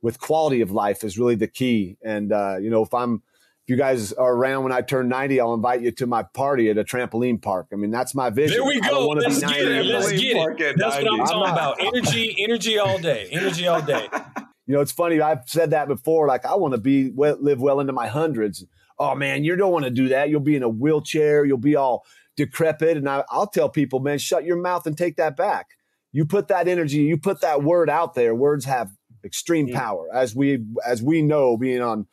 [0.00, 1.96] with quality of life is really the key.
[2.04, 3.22] And uh, you know, if I'm
[3.64, 6.68] if you guys are around when I turn 90, I'll invite you to my party
[6.68, 7.68] at a trampoline park.
[7.72, 8.58] I mean, that's my vision.
[8.58, 9.08] There we go.
[9.08, 9.86] Let's get it.
[9.86, 10.76] Let's get it.
[10.76, 11.80] That's what I'm talking about.
[11.80, 13.28] Energy, energy all day.
[13.30, 14.08] Energy all day.
[14.66, 15.20] You know, it's funny.
[15.20, 16.26] I've said that before.
[16.26, 18.64] Like, I want to be live well into my hundreds.
[18.98, 20.30] Oh man, you don't want to do that.
[20.30, 21.44] You'll be in a wheelchair.
[21.44, 22.06] You'll be all
[22.38, 22.96] decrepit.
[22.96, 25.66] And I, I'll tell people, man, shut your mouth and take that back.
[26.12, 28.34] You put that energy, you put that word out there.
[28.34, 28.90] Words have
[29.24, 29.74] extreme mm.
[29.74, 32.06] power, as we as we know, being on,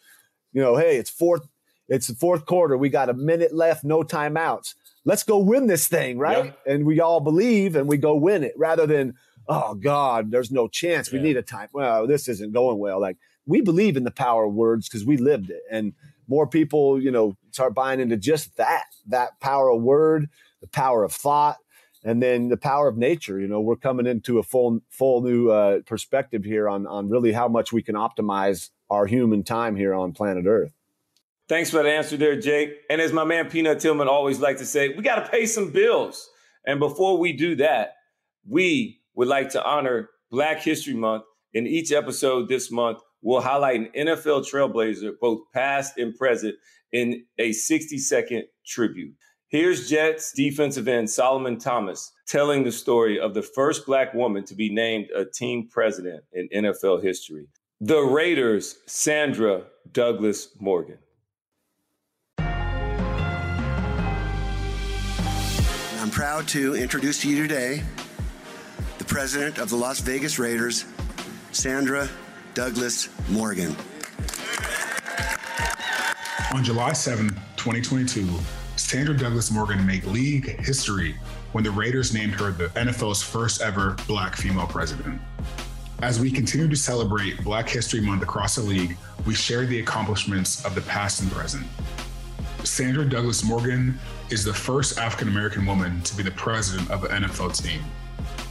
[0.53, 1.47] you know, hey, it's fourth,
[1.87, 2.77] it's the fourth quarter.
[2.77, 4.75] We got a minute left, no timeouts.
[5.03, 6.45] Let's go win this thing, right?
[6.45, 6.73] Yeah.
[6.73, 9.15] And we all believe and we go win it rather than,
[9.47, 11.11] oh God, there's no chance.
[11.11, 11.23] We yeah.
[11.23, 11.69] need a time.
[11.73, 13.01] Well, this isn't going well.
[13.01, 15.61] Like we believe in the power of words because we lived it.
[15.71, 15.93] And
[16.27, 20.29] more people, you know, start buying into just that, that power of word,
[20.61, 21.57] the power of thought,
[22.03, 23.39] and then the power of nature.
[23.39, 27.31] You know, we're coming into a full, full new uh, perspective here on, on really
[27.31, 30.73] how much we can optimize our human time here on planet Earth.
[31.47, 32.73] Thanks for the answer there, Jake.
[32.89, 35.71] And as my man Peanut Tillman always like to say, we got to pay some
[35.71, 36.29] bills.
[36.65, 37.95] And before we do that,
[38.47, 41.23] we would like to honor Black History Month.
[41.53, 46.55] In each episode this month, we'll highlight an NFL trailblazer, both past and present,
[46.93, 49.13] in a 60 second tribute.
[49.51, 54.55] Here's Jets defensive end Solomon Thomas telling the story of the first black woman to
[54.55, 57.49] be named a team president in NFL history.
[57.81, 60.99] The Raiders' Sandra Douglas Morgan.
[65.99, 67.83] I'm proud to introduce to you today
[68.99, 70.85] the president of the Las Vegas Raiders,
[71.51, 72.07] Sandra
[72.53, 73.75] Douglas Morgan.
[76.53, 78.29] On July 7, 2022,
[78.82, 81.15] Sandra Douglas Morgan made league history
[81.54, 85.22] when the Raiders named her the NFL's first ever black female president.
[86.02, 90.65] As we continue to celebrate Black History Month across the league, we share the accomplishments
[90.65, 91.65] of the past and present.
[92.63, 93.98] Sandra Douglas Morgan
[94.30, 97.82] is the first African American woman to be the president of an NFL team.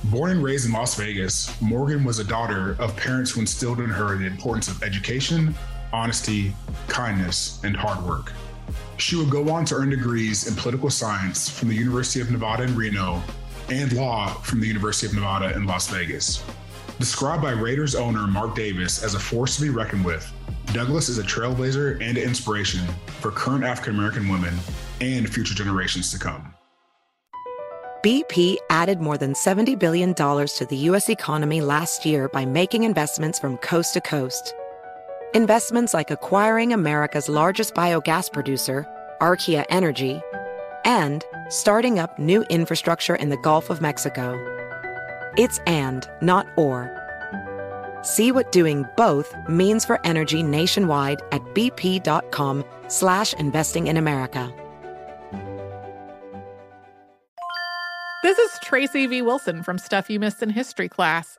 [0.05, 3.90] Born and raised in Las Vegas, Morgan was a daughter of parents who instilled in
[3.90, 5.55] her the importance of education,
[5.93, 6.55] honesty,
[6.88, 8.33] kindness, and hard work.
[9.00, 12.64] She would go on to earn degrees in political science from the University of Nevada
[12.64, 13.22] in Reno
[13.70, 16.44] and law from the University of Nevada in Las Vegas.
[16.98, 20.30] Described by Raiders owner Mark Davis as a force to be reckoned with,
[20.66, 22.86] Douglas is a trailblazer and an inspiration
[23.20, 24.54] for current African American women
[25.00, 26.54] and future generations to come.
[28.04, 31.08] BP added more than $70 billion to the U.S.
[31.08, 34.54] economy last year by making investments from coast to coast.
[35.33, 38.85] Investments like acquiring America's largest biogas producer,
[39.21, 40.21] Archaea Energy,
[40.85, 44.35] and starting up new infrastructure in the Gulf of Mexico.
[45.37, 46.90] It's and, not or.
[48.03, 54.53] See what doing both means for energy nationwide at bp.com slash investing in America.
[58.25, 59.23] This is Tracy V.
[59.23, 61.38] Wilson from Stuff You Missed in History class.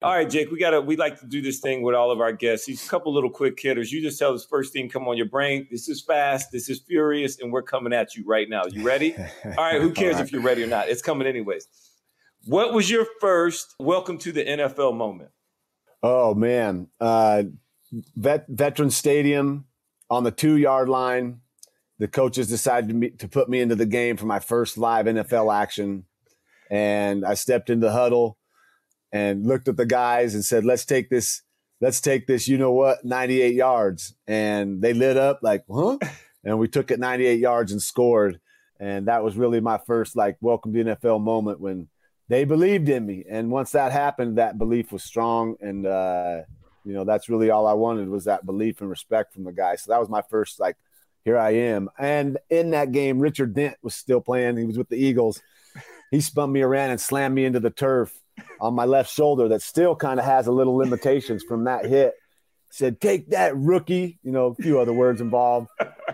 [0.00, 2.30] All right, Jake, we gotta we like to do this thing with all of our
[2.30, 2.66] guests.
[2.66, 3.90] These couple little quick hitters.
[3.90, 5.66] You just tell us first thing come on your brain.
[5.72, 8.62] This is fast, this is furious, and we're coming at you right now.
[8.70, 9.16] You ready?
[9.44, 10.88] All right, who cares if you're ready or not?
[10.88, 11.66] It's coming anyways.
[12.44, 15.30] What was your first welcome to the NFL moment?
[16.00, 16.86] Oh man.
[17.00, 17.44] Uh
[18.14, 19.64] vet, veteran stadium
[20.08, 21.40] on the two yard line.
[21.98, 25.06] The coaches decided to, me, to put me into the game for my first live
[25.06, 26.04] NFL action.
[26.70, 28.37] And I stepped into the huddle
[29.12, 31.42] and looked at the guys and said, "Let's take this.
[31.80, 32.48] Let's take this.
[32.48, 33.04] You know what?
[33.04, 35.98] 98 yards." And they lit up like, "Huh?"
[36.44, 38.40] And we took it 98 yards and scored.
[38.80, 41.88] And that was really my first like welcome to NFL moment when
[42.28, 43.24] they believed in me.
[43.28, 45.56] And once that happened, that belief was strong.
[45.60, 46.42] And uh,
[46.84, 49.82] you know, that's really all I wanted was that belief and respect from the guys.
[49.82, 50.76] So that was my first like,
[51.24, 51.90] here I am.
[51.98, 54.56] And in that game, Richard Dent was still playing.
[54.56, 55.42] He was with the Eagles.
[56.10, 58.18] He spun me around and slammed me into the turf
[58.60, 62.14] on my left shoulder that still kind of has a little limitations from that hit.
[62.70, 65.68] Said, "Take that, rookie." You know, a few other words involved,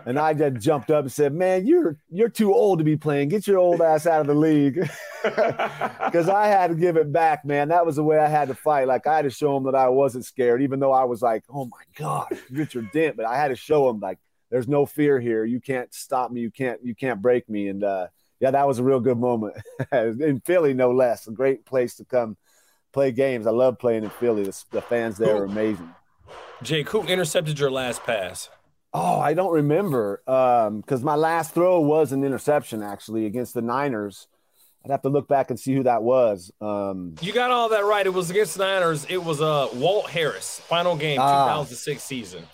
[0.06, 3.28] and I just jumped up and said, "Man, you're you're too old to be playing.
[3.28, 4.88] Get your old ass out of the league."
[5.24, 7.68] Because I had to give it back, man.
[7.68, 8.86] That was the way I had to fight.
[8.86, 11.44] Like I had to show him that I wasn't scared, even though I was like,
[11.48, 14.18] "Oh my god, Richard Dent," but I had to show him like,
[14.50, 15.44] "There's no fear here.
[15.44, 16.42] You can't stop me.
[16.42, 18.08] You can't you can't break me." And uh,
[18.40, 19.56] yeah, that was a real good moment
[19.92, 21.26] in Philly, no less.
[21.26, 22.36] A great place to come
[22.92, 23.46] play games.
[23.46, 24.44] I love playing in Philly.
[24.44, 25.90] The, the fans there are amazing.
[26.62, 28.48] Jake, who intercepted your last pass?
[28.92, 33.62] Oh, I don't remember because um, my last throw was an interception actually against the
[33.62, 34.28] Niners.
[34.84, 36.52] I'd have to look back and see who that was.
[36.60, 38.06] Um, you got all that right.
[38.06, 39.06] It was against the Niners.
[39.08, 42.44] It was uh, Walt Harris, final game, uh, 2006 season.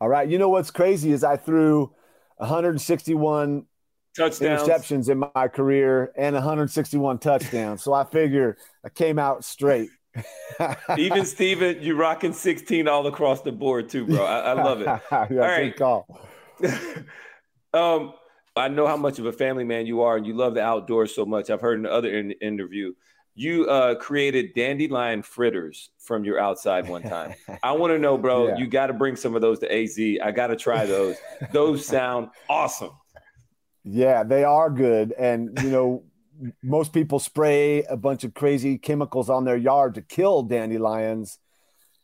[0.00, 0.28] All right.
[0.28, 1.92] You know what's crazy is I threw
[2.38, 3.66] 161
[4.16, 4.62] touchdowns.
[4.62, 7.82] interceptions in my career and 161 touchdowns.
[7.82, 9.90] so I figure I came out straight.
[10.98, 14.24] Even Steven, you rocking 16 all across the board too, bro.
[14.24, 14.86] I, I love it.
[15.12, 15.76] yeah, all right.
[15.76, 16.20] call.
[17.74, 18.14] um,
[18.56, 21.14] I know how much of a family man you are, and you love the outdoors
[21.14, 21.50] so much.
[21.50, 22.94] I've heard in another in- interview
[23.36, 27.34] you uh, created dandelion fritters from your outside one time.
[27.62, 28.48] I want to know, bro.
[28.48, 28.56] Yeah.
[28.56, 29.98] You got to bring some of those to AZ.
[30.22, 31.16] I got to try those.
[31.52, 32.92] those sound awesome.
[33.86, 35.12] Yeah, they are good.
[35.16, 36.02] And, you know,
[36.62, 41.38] most people spray a bunch of crazy chemicals on their yard to kill dandelions.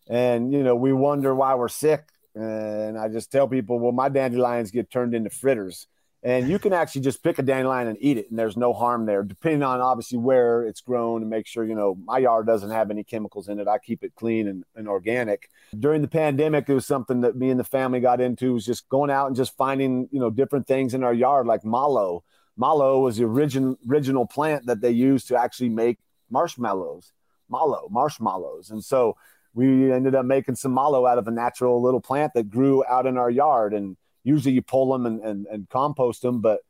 [0.08, 2.08] And, you know, we wonder why we're sick.
[2.34, 5.88] And I just tell people, well, my dandelions get turned into fritters
[6.22, 9.06] and you can actually just pick a dandelion and eat it and there's no harm
[9.06, 12.70] there depending on obviously where it's grown and make sure you know my yard doesn't
[12.70, 13.68] have any chemicals in it.
[13.68, 15.48] I keep it clean and, and organic.
[15.78, 18.88] During the pandemic it was something that me and the family got into was just
[18.88, 22.24] going out and just finding you know different things in our yard like mallow
[22.56, 25.98] mallow was the original original plant that they used to actually make
[26.30, 27.12] marshmallows
[27.52, 28.70] mallow marshmallows.
[28.70, 29.16] And so
[29.54, 33.06] we ended up making some mallow out of a natural little plant that grew out
[33.06, 33.74] in our yard.
[33.74, 36.40] And usually you pull them and, and, and compost them.
[36.40, 36.60] But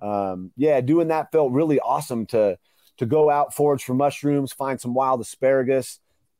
[0.00, 2.58] um, yeah, doing that felt really awesome to
[2.98, 5.98] to go out forage for mushrooms, find some wild asparagus,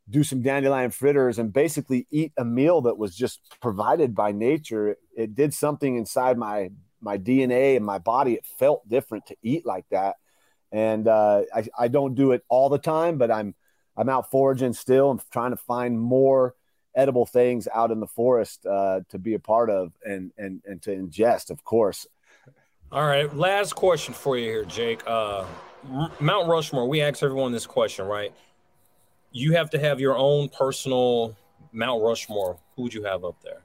[0.08, 4.88] do some dandelion fritters, and basically eat a meal that was just provided by nature.
[4.88, 6.70] It, it did something inside my
[7.00, 8.34] my DNA and my body.
[8.34, 10.16] It felt different to eat like that.
[10.70, 13.54] And uh, I, I don't do it all the time, but I'm
[13.96, 16.54] I'm out foraging still and trying to find more
[16.94, 20.82] edible things out in the forest uh, to be a part of and and and
[20.82, 22.06] to ingest, of course.
[22.90, 25.02] All right, last question for you here, Jake.
[25.06, 25.44] Uh,
[26.20, 26.86] Mount Rushmore.
[26.88, 28.32] We ask everyone this question, right?
[29.32, 31.34] You have to have your own personal
[31.72, 32.58] Mount Rushmore.
[32.76, 33.62] Who would you have up there?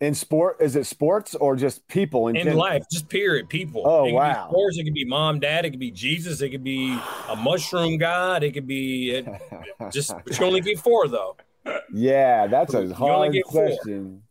[0.00, 2.84] In sport, is it sports or just people in, in life?
[2.90, 3.82] Just period, people.
[3.86, 4.48] Oh it wow!
[4.48, 4.76] sports.
[4.76, 5.64] It could be mom, dad.
[5.64, 6.40] It could be Jesus.
[6.40, 6.98] It could be
[7.30, 8.42] a mushroom god.
[8.42, 9.26] It could be it,
[9.92, 10.12] just.
[10.24, 11.36] But you only get four though
[11.92, 14.22] yeah, that's a hard question.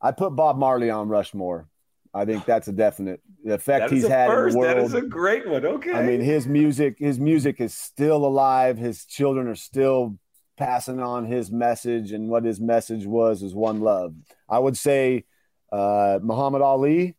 [0.00, 1.68] I put Bob Marley on Rushmore.
[2.14, 4.54] I think that's a definite the effect he's had first.
[4.54, 4.76] in the world.
[4.76, 5.64] That is a great one.
[5.64, 5.92] Okay.
[5.92, 8.76] I mean, his music, his music is still alive.
[8.76, 10.18] His children are still
[10.58, 14.14] passing on his message, and what his message was is one love.
[14.48, 15.24] I would say
[15.70, 17.16] uh, Muhammad Ali,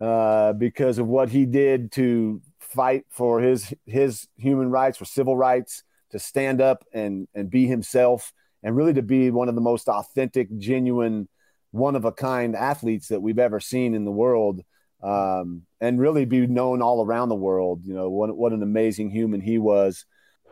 [0.00, 5.36] uh, because of what he did to fight for his his human rights, for civil
[5.36, 8.32] rights, to stand up and and be himself
[8.62, 11.28] and really to be one of the most authentic, genuine,
[11.70, 14.62] one of a kind athletes that we've ever seen in the world.
[15.02, 17.80] Um, and really be known all around the world.
[17.84, 20.04] You know what what an amazing human he was.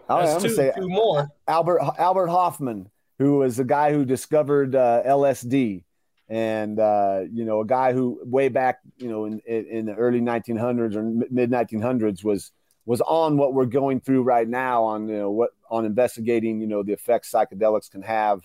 [0.09, 1.29] I, am gonna say two more.
[1.47, 2.91] Albert Albert Hofmann,
[3.21, 5.85] who was the guy who discovered uh, LSD,
[6.29, 10.21] and uh, you know a guy who way back you know in in the early
[10.21, 12.51] 1900s or mid 1900s was
[12.91, 16.67] was on what we're going through right now on you know what on investigating you
[16.67, 18.41] know the effects psychedelics can have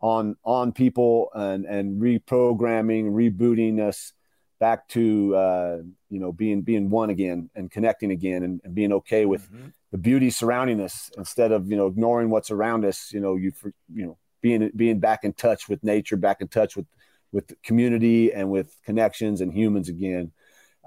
[0.00, 4.14] on on people and and reprogramming rebooting us
[4.58, 5.76] back to uh,
[6.08, 9.66] you know being being one again and connecting again and, and being okay with mm-hmm.
[9.92, 13.52] the beauty surrounding us instead of you know ignoring what's around us you know you
[13.92, 16.86] you know being being back in touch with nature back in touch with
[17.32, 20.32] with community and with connections and humans again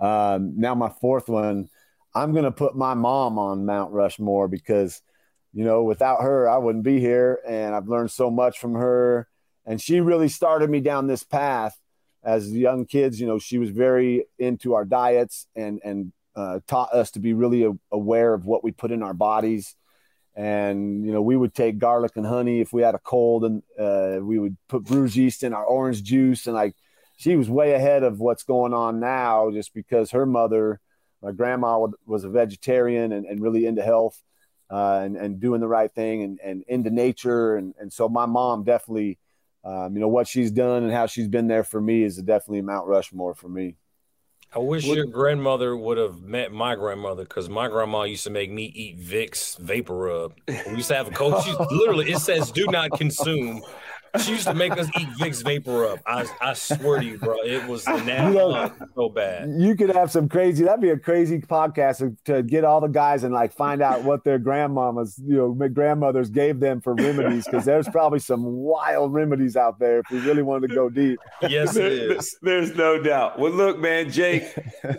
[0.01, 1.69] um, now my fourth one
[2.15, 5.01] i'm going to put my mom on mount rushmore because
[5.53, 9.27] you know without her i wouldn't be here and i've learned so much from her
[9.65, 11.77] and she really started me down this path
[12.27, 16.93] as young kids, you know, she was very into our diets and and uh, taught
[16.93, 19.75] us to be really a, aware of what we put in our bodies.
[20.35, 23.63] And you know, we would take garlic and honey if we had a cold, and
[23.79, 26.45] uh, we would put brewer's yeast in our orange juice.
[26.47, 26.75] And like,
[27.15, 30.81] she was way ahead of what's going on now, just because her mother,
[31.22, 34.22] my grandma, was a vegetarian and, and really into health
[34.70, 37.55] uh, and and doing the right thing and and into nature.
[37.55, 39.18] And and so my mom definitely
[39.63, 42.61] um, you know what she's done and how she's been there for me is definitely
[42.61, 43.76] Mount Rushmore for me.
[44.53, 48.30] I wish what, your grandmother would have met my grandmother because my grandma used to
[48.30, 50.34] make me eat Vicks Vapor Rub.
[50.47, 51.45] We used to have a coach.
[51.72, 53.61] literally, it says "Do not consume."
[54.19, 55.99] She used to make us eat Vicks Vapor up.
[56.05, 59.49] I, I swear to you, bro, it was nasty, you know, so bad.
[59.57, 60.63] You could have some crazy.
[60.63, 64.03] That'd be a crazy podcast to, to get all the guys and like find out
[64.03, 69.13] what their grandmamas, you know, grandmothers gave them for remedies because there's probably some wild
[69.13, 71.19] remedies out there if we really wanted to go deep.
[71.47, 72.37] Yes, it is.
[72.41, 73.39] There's no doubt.
[73.39, 74.53] Well, look, man, Jake,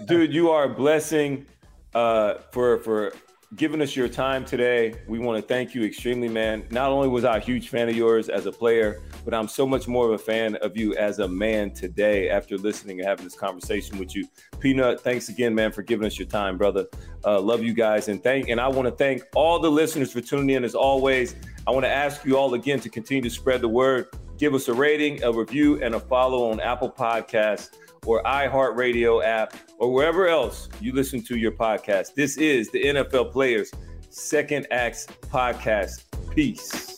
[0.07, 1.47] dude, you are a blessing
[1.95, 3.13] uh, for for
[3.57, 4.95] giving us your time today.
[5.07, 6.65] We want to thank you extremely, man.
[6.71, 9.67] Not only was I a huge fan of yours as a player, but I'm so
[9.67, 13.25] much more of a fan of you as a man today after listening and having
[13.25, 14.29] this conversation with you.
[14.61, 16.87] Peanut, thanks again, man, for giving us your time, brother.
[17.25, 20.21] Uh, love you guys, and thank and I want to thank all the listeners for
[20.21, 21.35] tuning in as always.
[21.67, 24.09] I want to ask you all again to continue to spread the word.
[24.37, 27.71] Give us a rating, a review, and a follow on Apple Podcasts
[28.07, 32.15] or iHeartRadio app or wherever else you listen to your podcast.
[32.15, 33.71] This is the NFL Players
[34.11, 36.05] Second Acts Podcast.
[36.35, 36.98] Peace.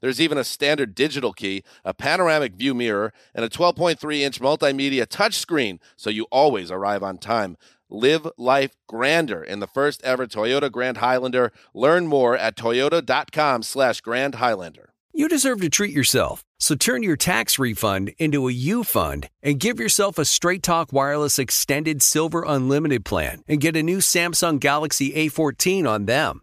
[0.00, 5.06] There's even a standard digital key, a panoramic view mirror, and a 12.3 inch multimedia
[5.06, 7.56] touchscreen, so you always arrive on time.
[7.88, 11.52] Live life grander in the first ever Toyota Grand Highlander.
[11.72, 14.92] Learn more at toyota.com slash Grand Highlander.
[15.14, 19.58] You deserve to treat yourself, so turn your tax refund into a U fund and
[19.58, 24.60] give yourself a Straight Talk Wireless Extended Silver Unlimited plan and get a new Samsung
[24.60, 26.42] Galaxy A14 on them.